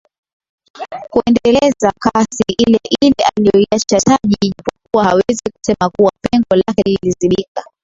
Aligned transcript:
Kuendeleza 1.11 1.91
kasi 1.99 2.43
ile 2.63 2.79
ile 3.01 3.15
aliyoiacha 3.37 3.99
Taji 4.01 4.53
japokuwa 4.57 5.03
hawezi 5.03 5.41
kusema 5.53 5.89
kuwa 5.89 6.11
pengo 6.21 6.55
lake 6.67 6.81
lilizibika 6.85 7.63